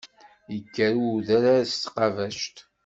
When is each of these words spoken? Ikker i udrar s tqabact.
Ikker 0.57 0.93
i 0.95 0.99
udrar 1.11 1.61
s 1.71 1.73
tqabact. 1.83 2.57